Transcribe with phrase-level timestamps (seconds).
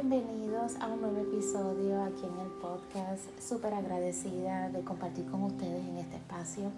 [0.00, 3.24] bienvenidos a un nuevo episodio aquí en el podcast.
[3.40, 6.70] Súper agradecida de compartir con ustedes en este espacio.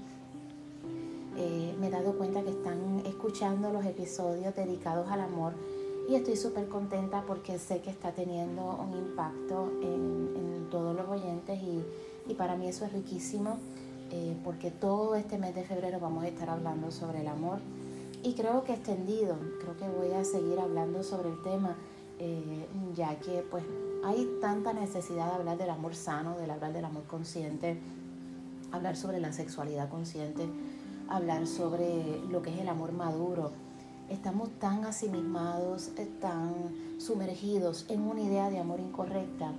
[1.37, 5.53] Eh, me he dado cuenta que están escuchando los episodios dedicados al amor
[6.09, 11.61] y estoy súper contenta porque sé que está teniendo un impacto en, todos los oyentes
[11.61, 11.85] y,
[12.27, 13.59] y, para mí eso es riquísimo
[14.13, 17.59] eh, porque todo este mes de febrero vamos a estar hablando sobre el amor
[18.23, 21.77] y creo que extendido, creo que voy a seguir hablando sobre el tema
[22.23, 23.65] eh, ya que pues
[24.05, 27.79] hay tanta necesidad de hablar del amor sano, de hablar del amor consciente,
[28.73, 30.47] hablar sobre la sexualidad consciente,
[31.09, 33.53] hablar sobre lo que es el amor maduro.
[34.11, 39.53] Estamos tan asimismados, eh, tan sumergidos en una idea de amor incorrecta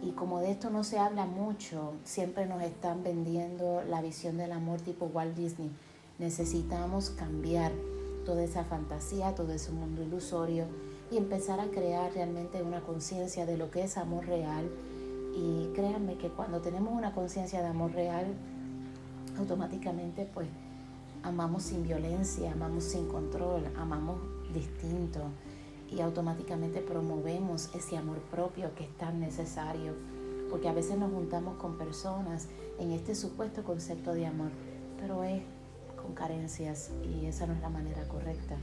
[0.00, 4.52] y como de esto no se habla mucho, siempre nos están vendiendo la visión del
[4.52, 5.72] amor tipo Walt Disney.
[6.20, 7.72] Necesitamos cambiar
[8.24, 10.66] toda esa fantasía, todo ese mundo ilusorio
[11.10, 14.68] y empezar a crear realmente una conciencia de lo que es amor real.
[15.34, 18.26] Y créanme que cuando tenemos una conciencia de amor real,
[19.38, 20.48] automáticamente pues
[21.22, 24.18] amamos sin violencia, amamos sin control, amamos
[24.52, 25.20] distinto.
[25.90, 29.92] Y automáticamente promovemos ese amor propio que es tan necesario,
[30.50, 32.48] porque a veces nos juntamos con personas
[32.80, 34.50] en este supuesto concepto de amor,
[35.00, 35.42] pero es
[36.02, 38.56] con carencias y esa no es la manera correcta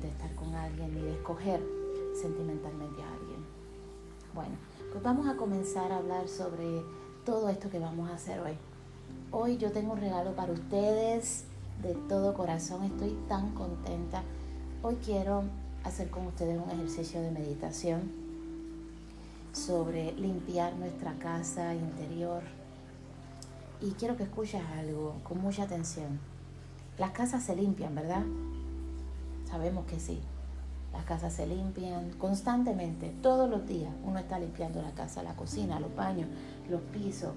[0.00, 1.62] de estar con alguien y de escoger
[2.20, 3.44] sentimentalmente a alguien.
[4.34, 4.54] Bueno,
[4.90, 6.82] pues vamos a comenzar a hablar sobre
[7.24, 8.56] todo esto que vamos a hacer hoy.
[9.30, 11.44] Hoy yo tengo un regalo para ustedes
[11.82, 14.22] de todo corazón, estoy tan contenta.
[14.82, 15.44] Hoy quiero
[15.84, 18.12] hacer con ustedes un ejercicio de meditación
[19.52, 22.42] sobre limpiar nuestra casa interior.
[23.80, 26.18] Y quiero que escuches algo con mucha atención.
[26.98, 28.24] Las casas se limpian, ¿verdad?
[29.54, 30.18] Sabemos que sí.
[30.92, 33.92] Las casas se limpian constantemente, todos los días.
[34.04, 36.26] Uno está limpiando la casa, la cocina, los baños,
[36.68, 37.32] los pisos,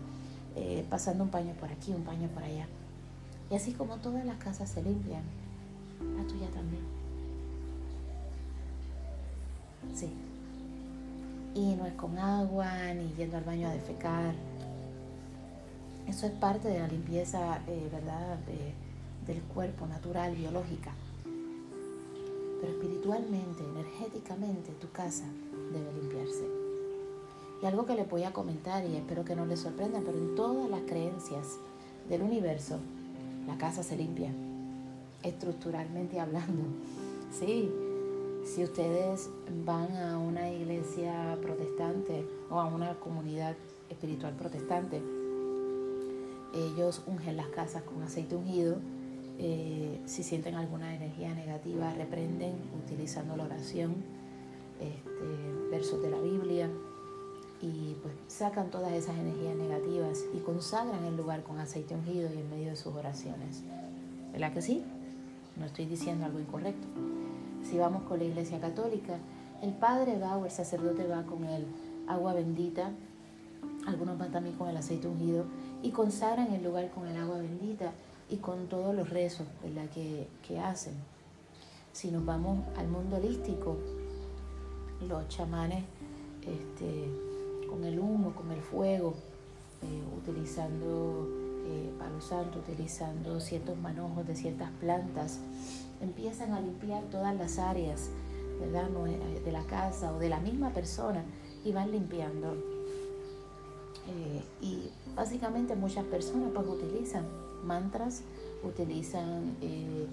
[0.55, 2.65] eh, pasando un paño por aquí, un paño por allá.
[3.51, 5.21] Y así como todas las casas se limpian,
[6.17, 6.81] la tuya también.
[9.93, 10.09] Sí.
[11.53, 14.33] Y no es con agua, ni yendo al baño a defecar.
[16.07, 18.39] Eso es parte de la limpieza, eh, ¿verdad?,
[19.27, 20.93] del cuerpo natural, biológica.
[22.59, 25.25] Pero espiritualmente, energéticamente, tu casa
[25.71, 26.47] debe limpiarse.
[27.61, 30.35] Y algo que le voy a comentar y espero que no les sorprenda, pero en
[30.35, 31.57] todas las creencias
[32.09, 32.77] del universo,
[33.47, 34.31] la casa se limpia,
[35.23, 36.63] estructuralmente hablando.
[37.31, 37.71] Sí,
[38.45, 39.29] si ustedes
[39.65, 43.55] van a una iglesia protestante o a una comunidad
[43.89, 45.01] espiritual protestante,
[46.53, 48.77] ellos ungen las casas con aceite ungido
[49.39, 53.95] eh, si sienten alguna energía negativa, reprenden utilizando la oración,
[54.79, 56.69] este, versos de la Biblia
[57.61, 62.39] y pues sacan todas esas energías negativas y consagran el lugar con aceite ungido y
[62.39, 63.63] en medio de sus oraciones.
[64.31, 64.83] ¿Verdad que sí?
[65.55, 66.87] No estoy diciendo algo incorrecto.
[67.63, 69.17] Si vamos con la iglesia católica,
[69.61, 71.65] el padre va o el sacerdote va con el
[72.07, 72.91] agua bendita,
[73.87, 75.45] algunos van también con el aceite ungido
[75.81, 77.91] y consagran el lugar con el agua bendita
[78.29, 79.47] y con todos los rezos
[79.93, 80.93] Que, que hacen.
[81.93, 83.77] Si nos vamos al mundo holístico,
[85.07, 85.83] los chamanes
[86.41, 87.09] este,
[87.69, 89.13] con el humo, con el fuego,
[89.81, 91.27] eh, utilizando
[91.67, 95.39] eh, palo santo, utilizando ciertos manojos de ciertas plantas,
[96.01, 98.09] empiezan a limpiar todas las áreas
[98.61, 101.23] eh, de la casa o de la misma persona
[101.63, 102.53] y van limpiando.
[104.07, 107.25] Eh, y básicamente muchas personas pues utilizan
[107.63, 108.23] mantras,
[108.63, 110.07] utilizan eh,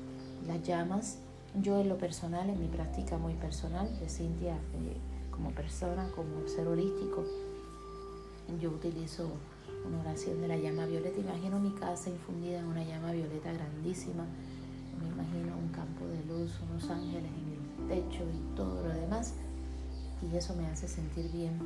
[0.46, 1.18] las llamas.
[1.62, 4.96] Yo en lo personal, en mi práctica muy personal de Cintia eh,
[5.30, 7.24] como persona, como ser holístico,
[8.60, 9.30] yo utilizo
[9.86, 11.20] una oración de la llama violeta.
[11.20, 14.24] Imagino mi casa infundida en una llama violeta grandísima.
[15.00, 19.34] Me imagino un campo de luz, unos ángeles en el techo y todo lo demás.
[20.22, 21.58] Y eso me hace sentir bien.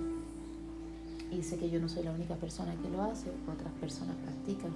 [1.30, 4.72] Y sé que yo no soy la única persona que lo hace, otras personas practican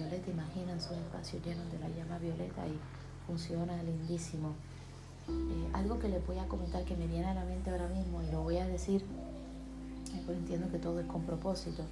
[0.00, 2.78] violeta, imaginan sus espacios llenos de la llama violeta y
[3.26, 4.54] funciona lindísimo.
[5.28, 8.22] Eh, algo que les voy a comentar que me viene a la mente ahora mismo
[8.22, 11.82] y lo voy a decir, eh, porque entiendo que todo es con propósito.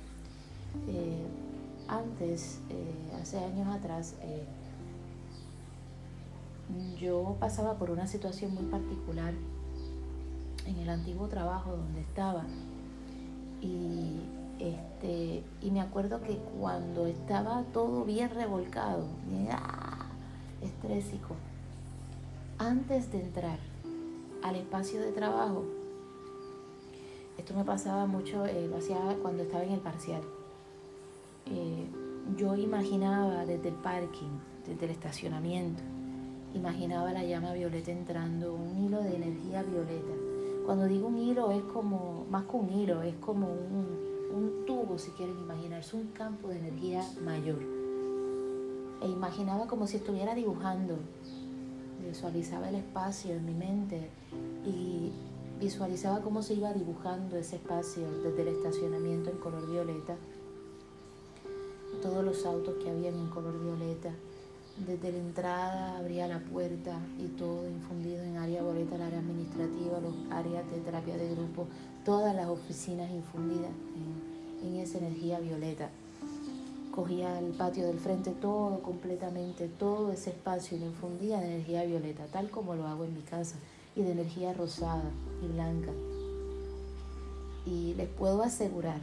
[0.88, 1.26] Eh,
[1.88, 2.60] antes,
[3.20, 4.14] hace años atrás,
[7.00, 9.32] yo pasaba por una situación muy particular
[10.66, 12.44] en el antiguo trabajo donde estaba
[13.62, 14.20] y
[14.58, 19.04] este, y me acuerdo que cuando estaba todo bien revolcado,
[19.52, 20.06] ¡ah!
[20.60, 21.34] estrésico,
[22.58, 23.58] antes de entrar
[24.42, 25.64] al espacio de trabajo,
[27.36, 30.22] Esto me pasaba mucho, eh, lo hacía cuando estaba en el parcial.
[31.46, 31.86] Eh,
[32.36, 35.80] yo imaginaba desde el parking, desde el estacionamiento,
[36.52, 40.12] imaginaba la llama violeta entrando, un hilo de energía violeta.
[40.66, 44.98] Cuando digo un hilo es como, más que un hilo, es como un, un tubo,
[44.98, 47.58] si quieren imaginarse, un campo de energía mayor.
[49.02, 50.96] E imaginaba como si estuviera dibujando,
[52.06, 54.10] visualizaba el espacio en mi mente
[54.64, 55.12] y
[55.60, 60.16] visualizaba cómo se iba dibujando ese espacio desde el estacionamiento en color violeta,
[62.02, 64.12] todos los autos que habían en color violeta.
[64.86, 70.00] Desde la entrada abría la puerta y todo infundido en área violeta, el área administrativa,
[70.00, 71.66] los áreas de terapia de grupo,
[72.04, 73.70] todas las oficinas infundidas
[74.62, 75.90] en, en esa energía violeta
[76.98, 81.84] cogía el patio del frente todo completamente, todo ese espacio y lo infundía de energía
[81.84, 83.54] violeta, tal como lo hago en mi casa,
[83.94, 85.08] y de energía rosada
[85.40, 85.92] y blanca.
[87.64, 88.98] Y les puedo asegurar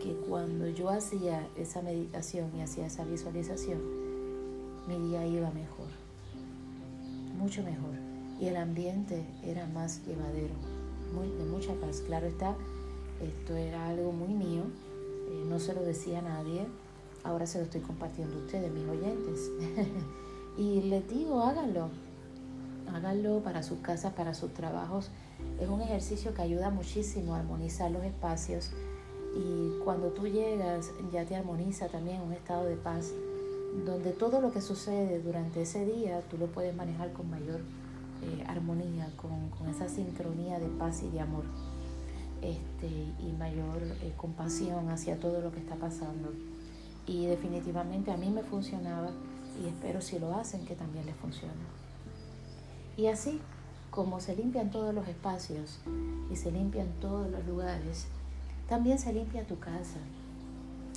[0.00, 3.80] que cuando yo hacía esa meditación y hacía esa visualización,
[4.88, 5.88] mi día iba mejor,
[7.38, 7.94] mucho mejor.
[8.40, 10.54] Y el ambiente era más llevadero,
[11.14, 12.02] muy, de mucha paz.
[12.06, 12.56] Claro está,
[13.20, 14.62] esto era algo muy mío,
[15.30, 16.66] eh, no se lo decía a nadie,
[17.22, 19.50] Ahora se lo estoy compartiendo a ustedes, mis oyentes.
[20.58, 21.90] y les digo, háganlo.
[22.92, 25.10] Háganlo para sus casas, para sus trabajos.
[25.60, 28.70] Es un ejercicio que ayuda muchísimo a armonizar los espacios.
[29.36, 33.12] Y cuando tú llegas, ya te armoniza también un estado de paz,
[33.84, 37.60] donde todo lo que sucede durante ese día tú lo puedes manejar con mayor
[38.22, 41.44] eh, armonía, con, esa sincronía de paz y de amor.
[42.42, 46.32] Este, y mayor eh, compasión hacia todo lo que está pasando
[47.06, 49.10] y definitivamente a mí me funcionaba
[49.60, 51.52] y espero si lo hacen que también les funcione.
[52.96, 53.40] Y así
[53.90, 55.80] como se limpian todos los espacios
[56.30, 58.06] y se limpian todos los lugares,
[58.68, 59.98] también se limpia tu casa.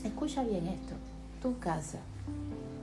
[0.04, 0.94] Escucha bien esto,
[1.42, 2.00] tu casa.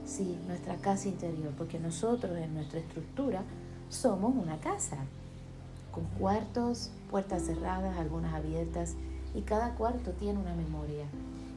[0.05, 3.43] Sí, nuestra casa interior, porque nosotros en nuestra estructura
[3.89, 4.97] somos una casa,
[5.91, 8.95] con cuartos, puertas cerradas, algunas abiertas,
[9.33, 11.05] y cada cuarto tiene una memoria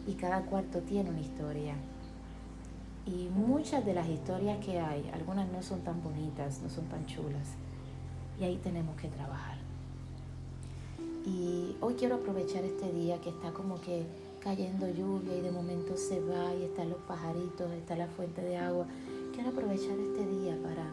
[0.06, 1.74] y cada cuarto tiene una historia.
[3.06, 7.04] Y muchas de las historias que hay, algunas no son tan bonitas, no son tan
[7.06, 7.48] chulas.
[8.40, 9.58] Y ahí tenemos que trabajar.
[11.26, 14.06] Y hoy quiero aprovechar este día que está como que
[14.44, 18.58] cayendo lluvia y de momento se va y están los pajaritos, está la fuente de
[18.58, 18.86] agua.
[19.34, 20.92] Quiero aprovechar este día para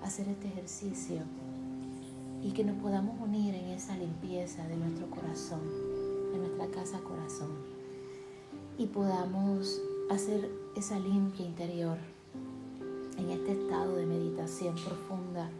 [0.00, 1.22] hacer este ejercicio
[2.40, 5.60] y que nos podamos unir en esa limpieza de nuestro corazón,
[6.32, 7.50] de nuestra casa corazón
[8.78, 11.98] y podamos hacer esa limpia interior
[13.18, 15.50] en este estado de meditación profunda,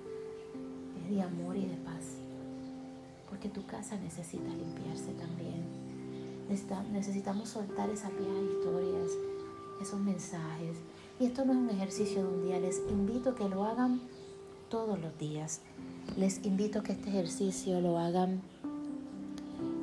[1.11, 2.19] de amor y de paz.
[3.29, 5.84] Porque tu casa necesita limpiarse también.
[6.49, 9.11] Necesitamos soltar esas viejas historias,
[9.81, 10.77] esos mensajes.
[11.19, 12.61] Y esto no es un ejercicio de un día.
[12.61, 14.01] Les invito a que lo hagan
[14.69, 15.61] todos los días.
[16.17, 18.43] Les invito a que este ejercicio lo hagan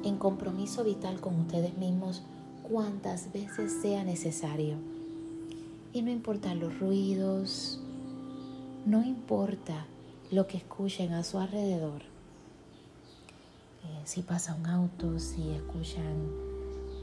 [0.03, 2.23] en compromiso vital con ustedes mismos
[2.63, 4.75] cuantas veces sea necesario.
[5.93, 7.79] Y no importa los ruidos,
[8.85, 9.85] no importa
[10.31, 12.03] lo que escuchen a su alrededor.
[13.83, 16.50] Eh, si pasa un auto, si escuchan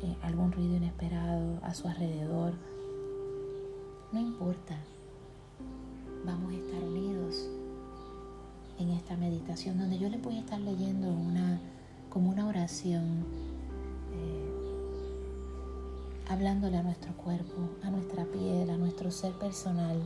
[0.03, 2.55] eh, algún ruido inesperado a su alrededor,
[4.13, 4.77] no importa.
[6.25, 7.49] Vamos a estar unidos
[8.79, 11.61] en esta meditación donde yo les voy a estar leyendo una
[12.11, 13.25] como una oración
[16.29, 19.97] hablándole a nuestro cuerpo, a nuestra piel, a nuestro ser personal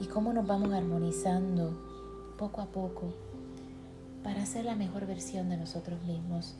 [0.00, 3.14] y cómo nos vamos armonizando poco a poco
[4.22, 6.56] para ser la mejor versión de nosotros mismos.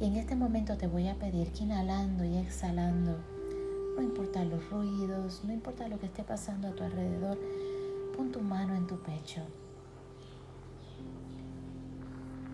[0.00, 3.18] Y en este momento te voy a pedir que inhalando y exhalando,
[3.96, 7.38] no importa los ruidos, no importa lo que esté pasando a tu alrededor,
[8.16, 9.42] pon tu mano en tu pecho.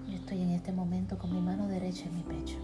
[0.09, 2.57] Yo estoy en este momento con mi mano derecha en mi pecho.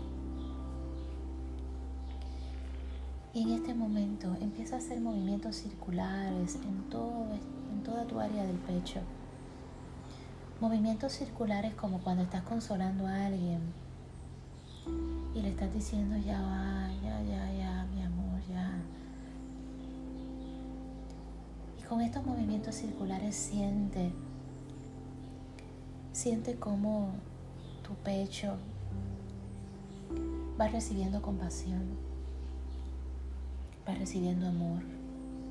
[3.35, 7.27] Y en este momento empieza a hacer movimientos circulares en, todo,
[7.73, 9.01] en toda tu área del pecho.
[10.61, 13.61] Movimientos circulares como cuando estás consolando a alguien
[15.35, 18.71] y le estás diciendo ya va, ya, ya, ya, mi amor, ya.
[21.79, 24.13] Y con estos movimientos circulares siente,
[26.13, 27.11] siente cómo
[27.83, 28.57] tu pecho
[30.61, 32.13] va recibiendo compasión
[33.89, 34.83] va recibiendo amor,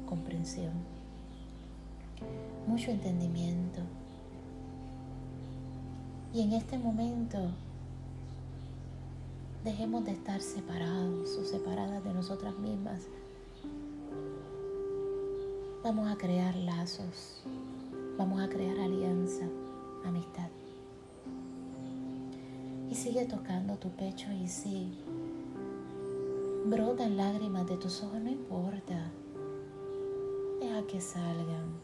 [0.08, 0.72] comprensión,
[2.68, 3.82] mucho entendimiento.
[6.34, 7.52] Y en este momento
[9.64, 13.08] dejemos de estar separados o separadas de nosotras mismas.
[15.84, 17.44] Vamos a crear lazos,
[18.18, 19.46] vamos a crear alianza,
[20.04, 20.50] amistad.
[22.90, 24.92] Y sigue tocando tu pecho y si
[26.66, 29.12] brotan lágrimas de tus ojos, no importa.
[30.60, 31.80] Deja que salgan.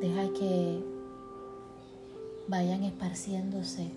[0.00, 0.82] Deja que
[2.48, 3.90] vayan esparciéndose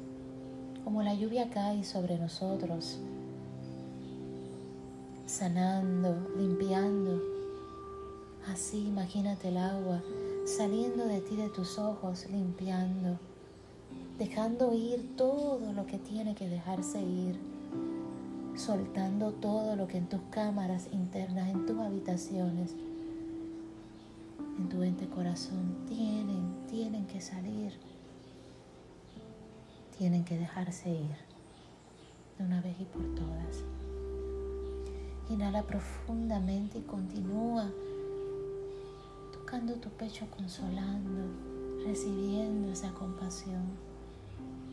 [0.89, 2.97] como la lluvia cae sobre nosotros,
[5.27, 7.21] sanando, limpiando.
[8.51, 10.01] Así imagínate el agua
[10.45, 13.19] saliendo de ti, de tus ojos, limpiando,
[14.17, 17.39] dejando ir todo lo que tiene que dejarse ir,
[18.55, 22.73] soltando todo lo que en tus cámaras internas, en tus habitaciones,
[24.57, 27.73] en tu ente corazón, tienen, tienen que salir
[29.99, 31.17] tienen que dejarse ir
[32.37, 33.65] de una vez y por todas.
[35.29, 37.69] Inhala profundamente y continúa
[39.33, 41.27] tocando tu pecho, consolando,
[41.83, 43.61] recibiendo esa compasión,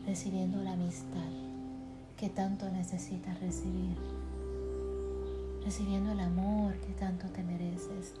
[0.05, 1.29] recibiendo la amistad
[2.15, 3.97] que tanto necesitas recibir,
[5.65, 8.13] recibiendo el amor que tanto te mereces,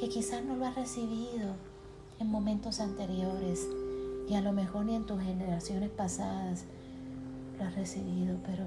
[0.00, 1.56] que quizás no lo has recibido
[2.18, 3.68] en momentos anteriores
[4.28, 6.64] y a lo mejor ni en tus generaciones pasadas
[7.58, 8.66] lo has recibido, pero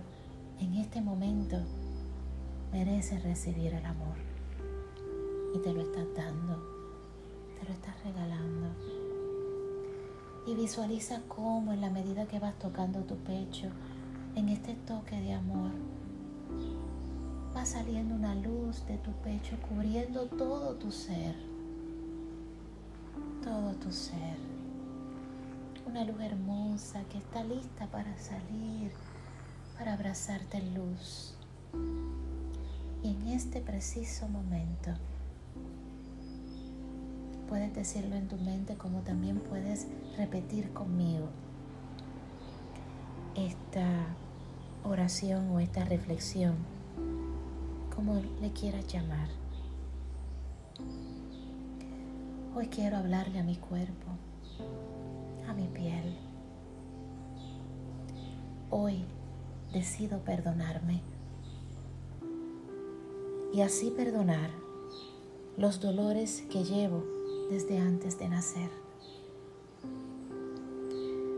[0.60, 1.58] en este momento
[2.72, 4.16] mereces recibir el amor.
[5.54, 6.58] Y te lo estás dando,
[7.60, 8.68] te lo estás regalando.
[10.48, 13.68] Y visualiza cómo en la medida que vas tocando tu pecho,
[14.36, 15.72] en este toque de amor,
[17.56, 21.36] va saliendo una luz de tu pecho cubriendo todo tu ser,
[23.44, 24.51] todo tu ser
[25.92, 28.94] una luz hermosa que está lista para salir,
[29.78, 31.36] para abrazarte en luz.
[33.04, 34.92] Y en este preciso momento,
[37.50, 41.28] puedes decirlo en tu mente como también puedes repetir conmigo
[43.36, 44.16] esta
[44.86, 46.56] oración o esta reflexión,
[47.94, 49.28] como le quieras llamar.
[52.56, 54.31] Hoy quiero hablarle a mi cuerpo
[55.54, 56.18] mi piel.
[58.70, 59.04] Hoy
[59.74, 61.02] decido perdonarme
[63.54, 64.50] y así perdonar
[65.58, 67.04] los dolores que llevo
[67.50, 68.70] desde antes de nacer.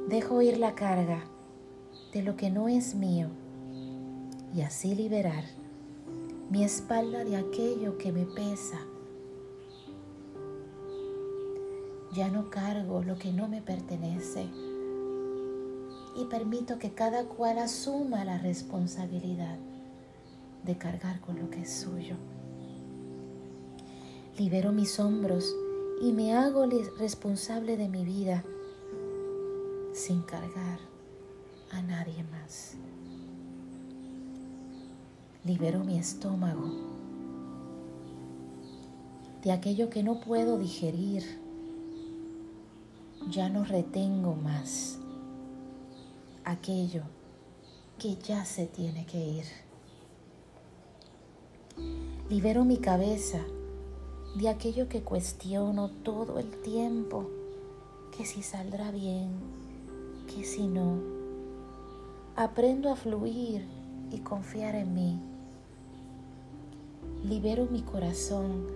[0.09, 1.23] Dejo ir la carga
[2.13, 3.29] de lo que no es mío
[4.55, 5.43] y así liberar
[6.51, 8.79] mi espalda de aquello que me pesa
[12.13, 14.47] Ya no cargo lo que no me pertenece
[16.15, 19.57] y permito que cada cual asuma la responsabilidad
[20.63, 22.15] de cargar con lo que es suyo.
[24.37, 25.55] Libero mis hombros
[26.01, 26.65] y me hago
[26.99, 28.43] responsable de mi vida
[29.93, 30.79] sin cargar
[31.71, 32.75] a nadie más.
[35.45, 36.69] Libero mi estómago
[39.43, 41.42] de aquello que no puedo digerir
[43.29, 44.99] ya no retengo más
[46.43, 47.03] aquello
[47.97, 49.45] que ya se tiene que ir.
[52.29, 53.39] Libero mi cabeza
[54.35, 57.29] de aquello que cuestiono todo el tiempo,
[58.15, 59.29] que si saldrá bien,
[60.27, 60.99] que si no.
[62.35, 63.65] Aprendo a fluir
[64.11, 65.19] y confiar en mí.
[67.23, 68.67] Libero mi corazón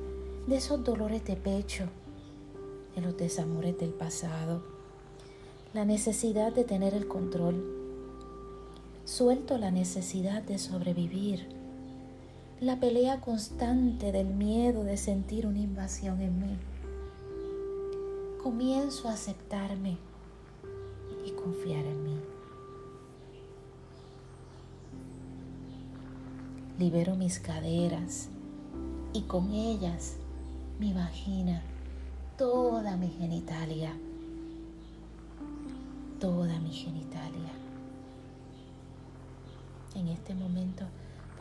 [0.47, 1.89] de esos dolores de pecho
[2.97, 4.63] de los desamores del pasado,
[5.71, 7.63] la necesidad de tener el control.
[9.05, 11.47] Suelto la necesidad de sobrevivir,
[12.59, 16.57] la pelea constante del miedo de sentir una invasión en mí.
[18.41, 19.99] Comienzo a aceptarme
[21.23, 22.19] y confiar en mí.
[26.79, 28.29] Libero mis caderas
[29.13, 30.15] y con ellas
[30.79, 31.61] mi vagina
[32.37, 33.97] toda mi genitalia,
[36.19, 37.51] toda mi genitalia.
[39.95, 40.85] En este momento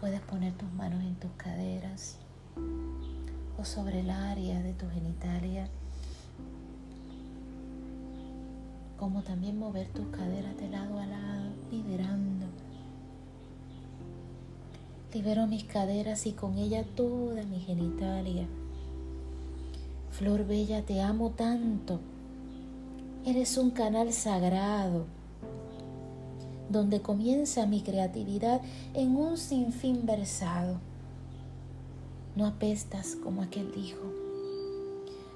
[0.00, 2.16] puedes poner tus manos en tus caderas
[3.58, 5.68] o sobre el área de tu genitalia,
[8.96, 12.46] como también mover tus caderas de lado a lado, liberando.
[15.12, 18.46] Libero mis caderas y con ella toda mi genitalia
[20.18, 22.00] Flor Bella, te amo tanto.
[23.26, 25.04] Eres un canal sagrado.
[26.70, 28.62] donde comienza mi creatividad
[28.94, 30.80] en un sinfín versado.
[32.34, 34.00] No apestas como aquel dijo.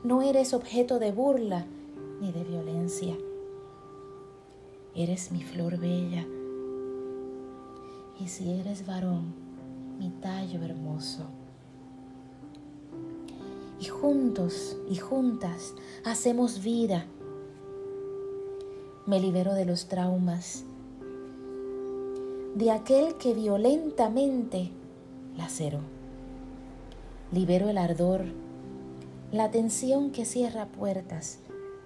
[0.03, 1.67] No eres objeto de burla
[2.23, 3.15] ni de violencia.
[4.95, 6.27] Eres mi flor bella.
[8.19, 9.35] Y si eres varón,
[9.99, 11.40] mi tallo hermoso.
[13.81, 17.07] Y juntos y juntas hacemos vida.
[19.07, 20.65] Me libero de los traumas
[22.55, 24.71] de aquel que violentamente
[25.37, 25.81] laceró.
[27.33, 28.25] Libero el ardor,
[29.31, 31.39] la tensión que cierra puertas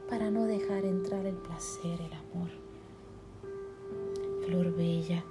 [0.08, 2.50] para no dejar entrar el placer, el amor.
[4.46, 5.22] Flor bella,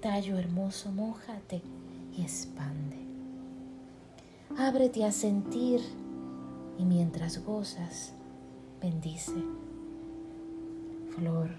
[0.00, 1.62] tallo hermoso, mójate
[2.16, 3.05] y expande.
[4.58, 5.82] Ábrete a sentir
[6.78, 8.14] y mientras gozas,
[8.80, 9.34] bendice.
[11.14, 11.50] Flor,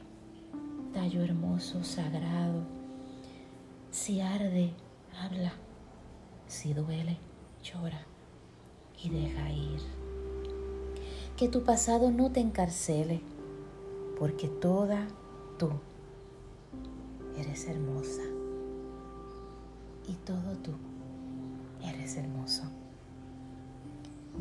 [0.94, 2.64] tallo hermoso, sagrado,
[3.92, 4.74] si arde,
[5.22, 5.54] habla.
[6.48, 7.20] Si duele,
[7.62, 8.02] llora
[9.04, 9.82] y deja ir.
[11.36, 13.22] Que tu pasado no te encarcele,
[14.18, 15.08] porque toda
[15.60, 15.70] tú
[17.38, 18.24] eres hermosa.
[20.08, 20.72] Y todo tú
[21.84, 22.64] eres hermoso.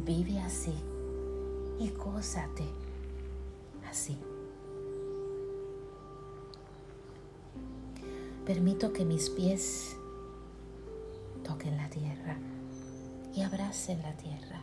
[0.05, 0.75] Vive así
[1.79, 2.65] y gózate
[3.89, 4.19] así.
[8.45, 9.97] Permito que mis pies
[11.43, 12.37] toquen la tierra
[13.35, 14.61] y abracen la tierra.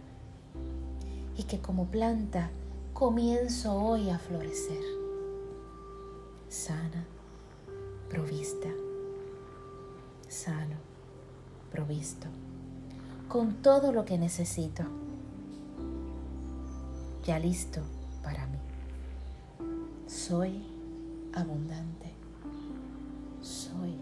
[1.38, 2.50] Y que como planta
[2.94, 4.84] comienzo hoy a florecer.
[6.48, 7.06] Sana,
[8.10, 8.70] provista,
[10.30, 10.76] sano,
[11.72, 12.28] provisto,
[13.28, 14.84] con todo lo que necesito.
[17.26, 17.82] Ya listo
[18.24, 18.58] para mí.
[20.08, 20.62] Soy
[21.34, 22.14] abundante
[23.44, 23.98] soy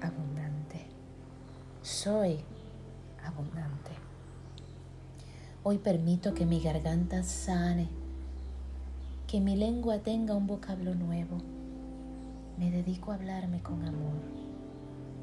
[0.00, 0.86] abundante.
[1.82, 2.38] Soy
[3.24, 3.90] abundante.
[5.62, 7.88] Hoy permito que mi garganta sane,
[9.26, 11.38] que mi lengua tenga un vocablo nuevo.
[12.58, 14.20] Me dedico a hablarme con amor,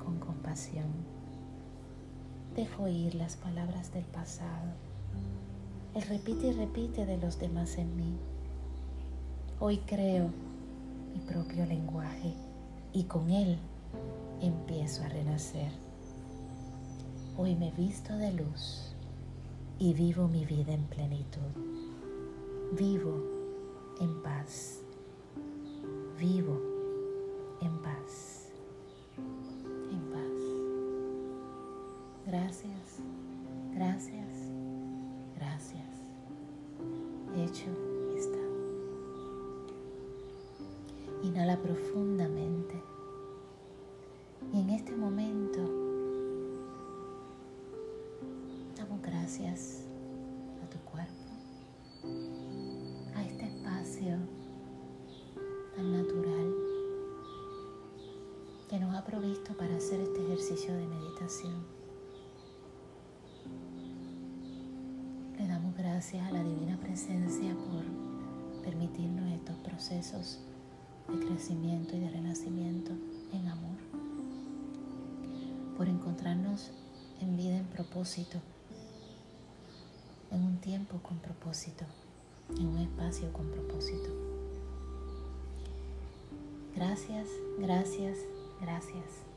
[0.04, 0.88] con compasión.
[2.56, 4.74] Dejo ir las palabras del pasado,
[5.96, 8.18] el repite y repite de los demás en mí.
[9.60, 10.30] Hoy creo
[11.14, 12.34] mi propio lenguaje
[12.94, 13.58] y con Él
[14.42, 15.72] empiezo a renacer.
[17.38, 18.94] Hoy me visto de luz
[19.80, 21.40] y vivo mi vida en plenitud.
[22.78, 23.24] Vivo
[24.00, 24.82] en paz.
[26.20, 26.59] Vivo
[60.50, 61.64] ejercicio de meditación.
[65.38, 70.40] Le damos gracias a la Divina Presencia por permitirnos estos procesos
[71.08, 72.92] de crecimiento y de renacimiento
[73.32, 73.78] en amor,
[75.78, 76.72] por encontrarnos
[77.22, 78.40] en vida en propósito,
[80.32, 81.86] en un tiempo con propósito,
[82.58, 84.10] en un espacio con propósito.
[86.76, 87.28] Gracias,
[87.60, 88.18] gracias,
[88.60, 89.29] gracias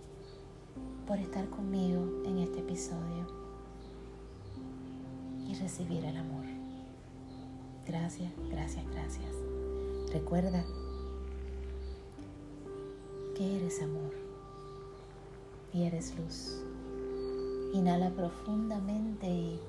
[1.12, 3.26] por estar conmigo en este episodio
[5.46, 6.46] y recibir el amor.
[7.86, 9.30] Gracias, gracias, gracias.
[10.10, 10.64] Recuerda
[13.36, 14.14] que eres amor
[15.74, 16.62] y eres luz.
[17.74, 19.60] Inhala profundamente y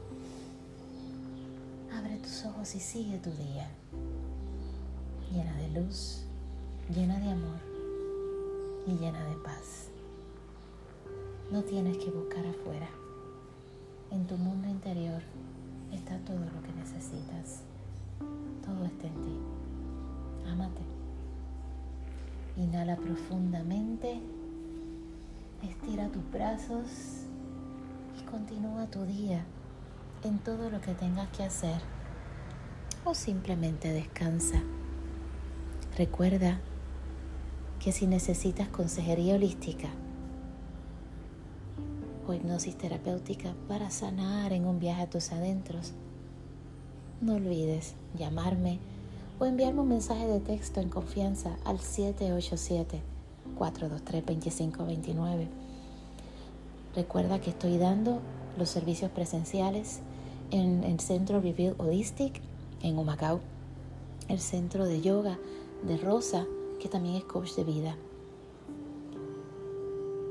[1.93, 3.69] abre tus ojos y sigue tu día.
[5.29, 6.23] Llena de luz,
[6.95, 7.59] llena de amor
[8.87, 9.92] y llena de paz.
[11.53, 12.89] No tienes que buscar afuera.
[14.09, 15.21] En tu mundo interior
[15.91, 17.61] está todo lo que necesitas.
[18.65, 19.37] Todo está en ti.
[20.49, 20.81] Ámate.
[22.57, 24.19] Inhala profundamente,
[25.61, 26.87] estira tus brazos
[28.19, 29.45] y continúa tu día
[30.23, 31.79] en todo lo que tengas que hacer
[33.05, 34.59] o simplemente descansa.
[35.99, 36.59] Recuerda
[37.79, 39.89] que si necesitas consejería holística
[42.27, 45.93] o hipnosis terapéutica para sanar en un viaje a tus adentros,
[47.21, 48.79] no olvides llamarme
[49.39, 53.13] o enviarme un mensaje de texto en confianza al 787
[53.57, 55.47] 423-2529.
[56.95, 58.19] Recuerda que estoy dando
[58.57, 59.99] los servicios presenciales
[60.51, 62.41] en el Centro Reveal Holistic
[62.81, 63.39] en Humacao,
[64.27, 65.39] el Centro de Yoga
[65.87, 66.45] de Rosa,
[66.79, 67.95] que también es coach de vida.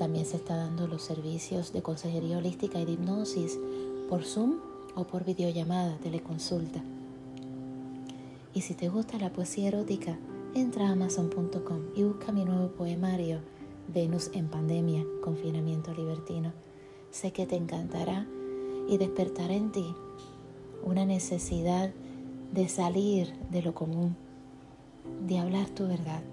[0.03, 3.57] También se está dando los servicios de consejería holística y de hipnosis
[4.09, 4.57] por Zoom
[4.97, 6.83] o por videollamada, teleconsulta.
[8.53, 10.19] Y si te gusta la poesía erótica,
[10.57, 13.39] entra a amazon.com y busca mi nuevo poemario,
[13.95, 16.53] Venus en pandemia, confinamiento libertino.
[17.13, 18.27] Sé que te encantará
[18.89, 19.95] y despertará en ti
[20.83, 21.93] una necesidad
[22.53, 24.17] de salir de lo común,
[25.29, 26.25] de hablar tu verdad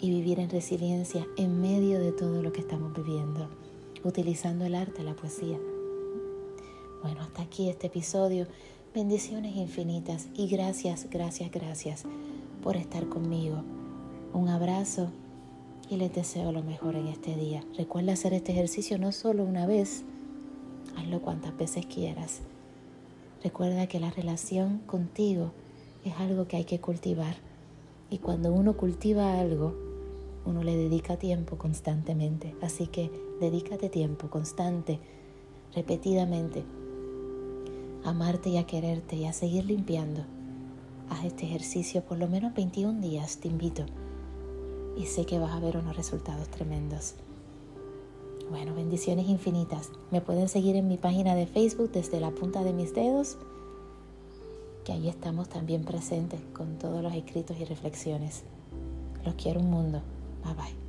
[0.00, 3.48] y vivir en resiliencia en medio de todo lo que estamos viviendo,
[4.02, 5.58] utilizando el arte, la poesía.
[7.02, 8.46] Bueno, hasta aquí este episodio.
[8.94, 12.04] Bendiciones infinitas y gracias, gracias, gracias
[12.62, 13.62] por estar conmigo.
[14.32, 15.10] Un abrazo
[15.90, 17.62] y les deseo lo mejor en este día.
[17.76, 20.04] Recuerda hacer este ejercicio no solo una vez,
[20.96, 22.40] hazlo cuantas veces quieras.
[23.42, 25.52] Recuerda que la relación contigo
[26.04, 27.36] es algo que hay que cultivar.
[28.10, 29.74] Y cuando uno cultiva algo,
[30.44, 32.54] uno le dedica tiempo constantemente.
[32.60, 35.00] Así que dedícate tiempo constante,
[35.74, 36.64] repetidamente,
[38.04, 40.22] a amarte y a quererte y a seguir limpiando.
[41.10, 43.84] Haz este ejercicio por lo menos 21 días, te invito.
[44.96, 47.14] Y sé que vas a ver unos resultados tremendos.
[48.50, 49.90] Bueno, bendiciones infinitas.
[50.10, 53.38] Me pueden seguir en mi página de Facebook desde la punta de mis dedos,
[54.84, 58.44] que ahí estamos también presentes con todos los escritos y reflexiones.
[59.24, 60.02] Los quiero un mundo.
[60.44, 60.83] Bye bye.